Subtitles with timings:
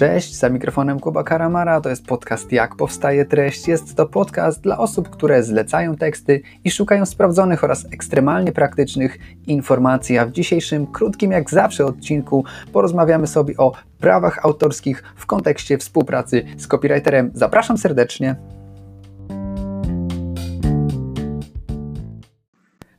[0.00, 3.68] Cześć, za mikrofonem Kuba Karamara, to jest podcast Jak powstaje treść.
[3.68, 10.18] Jest to podcast dla osób, które zlecają teksty i szukają sprawdzonych oraz ekstremalnie praktycznych informacji.
[10.18, 16.44] A w dzisiejszym krótkim jak zawsze odcinku porozmawiamy sobie o prawach autorskich w kontekście współpracy
[16.56, 17.30] z copywriterem.
[17.34, 18.59] Zapraszam serdecznie.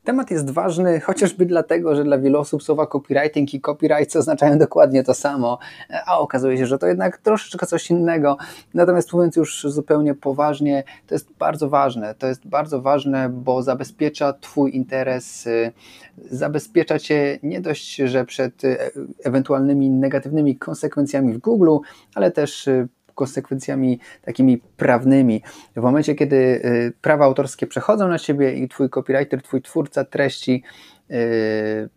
[0.04, 5.04] Temat jest ważny chociażby dlatego, że dla wielu osób słowa copywriting i copyright oznaczają dokładnie
[5.04, 5.60] to samo,
[6.06, 8.38] a okazuje się, że to jednak troszeczkę coś innego.
[8.74, 12.16] Natomiast mówiąc już zupełnie poważnie, to jest bardzo ważne.
[12.16, 15.72] To jest bardzo ważne, bo zabezpiecza Twój interes, y,
[16.18, 18.78] zabezpiecza Cię nie dość, że przed y,
[19.24, 21.78] ewentualnymi negatywnymi konsekwencjami w Google,
[22.16, 25.44] ale też y, konsekwencjami takimi prawnymi.
[25.76, 30.64] W momencie, kiedy y, prawa autorskie przechodzą na ciebie i twój copywriter, twój twórca treści
[31.12, 31.90] y,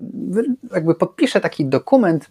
[0.75, 2.31] jakby podpisze taki dokument,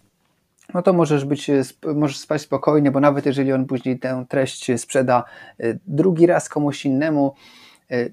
[0.74, 1.52] no to możesz być,
[1.96, 5.24] możesz spać spokojnie, bo nawet jeżeli on później tę treść sprzeda
[5.64, 7.36] y, drugi raz komuś innemu,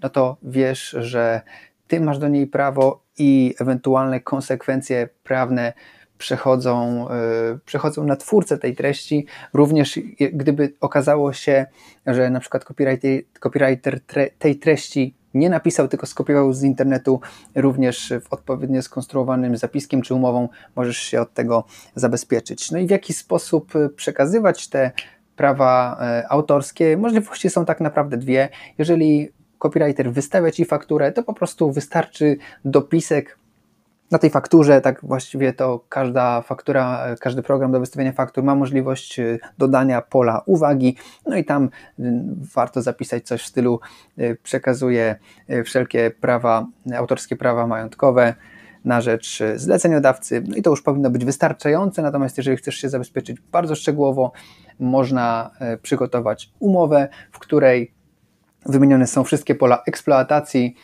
[0.02, 1.40] no to wiesz, że
[1.88, 5.72] ty masz do niej prawo i ewentualne konsekwencje prawne
[6.20, 9.26] przechodzą, e, przechodzą na twórcę tej treści.
[9.52, 10.00] Również
[10.32, 11.66] gdyby okazało się,
[12.06, 14.00] że na przykład copywriter, copywriter
[14.38, 17.20] tej treści nie napisał, tylko skopiował z internetu,
[17.54, 22.70] również w odpowiednio skonstruowanym zapiskiem czy umową możesz się od tego zabezpieczyć.
[22.70, 24.90] No i w jaki sposób przekazywać te
[25.36, 26.96] prawa e, autorskie?
[26.96, 28.48] Możliwości są tak naprawdę dwie.
[28.78, 33.39] Jeżeli copywriter wystawia Ci fakturę, to po prostu wystarczy dopisek
[34.10, 39.18] na tej fakturze, tak właściwie to każda faktura, każdy program do wystawiania faktur ma możliwość
[39.18, 41.70] y, dodania pola uwagi, no i tam y,
[42.54, 43.80] warto zapisać coś w stylu
[44.18, 45.16] y, przekazuje
[45.64, 46.66] wszelkie prawa,
[46.96, 48.34] autorskie prawa majątkowe
[48.84, 53.40] na rzecz zleceniodawcy, no i to już powinno być wystarczające, natomiast jeżeli chcesz się zabezpieczyć
[53.52, 54.32] bardzo szczegółowo,
[54.78, 55.50] można
[55.82, 57.94] przygotować umowę, w której
[58.66, 60.74] wymienione są wszystkie pola eksploatacji.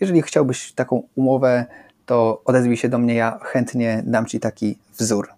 [0.00, 1.66] Jeżeli chciałbyś taką umowę
[2.06, 5.28] to odezwij się do mnie, ja chętnie dam Ci taki wzór.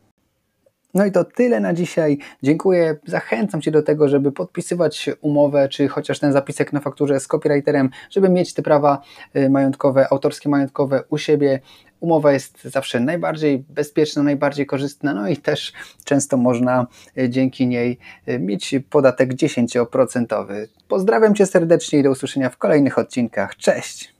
[0.95, 2.19] No i to tyle na dzisiaj.
[2.43, 2.97] Dziękuję.
[3.07, 7.91] Zachęcam Cię do tego, żeby podpisywać umowę, czy chociaż ten zapisek na fakturze z copywriterem,
[8.11, 9.03] żeby mieć te prawa
[9.37, 11.61] y, majątkowe, autorskie majątkowe u siebie.
[12.01, 15.73] Umowa jest zawsze najbardziej bezpieczna, najbardziej korzystna, no i też
[16.05, 16.87] często można
[17.19, 17.99] y, dzięki niej
[18.29, 20.67] y, mieć podatek 10%.
[20.89, 23.57] Pozdrawiam Cię serdecznie i do usłyszenia w kolejnych odcinkach.
[23.57, 24.18] Cześć!